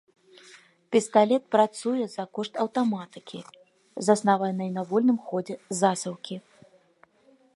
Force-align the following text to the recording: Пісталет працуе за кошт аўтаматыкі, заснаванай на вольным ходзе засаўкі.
Пісталет 0.93 1.43
працуе 1.55 2.05
за 2.13 2.25
кошт 2.37 2.53
аўтаматыкі, 2.63 3.39
заснаванай 4.09 4.69
на 4.77 4.81
вольным 4.93 5.19
ходзе 5.29 5.55
засаўкі. 5.81 6.35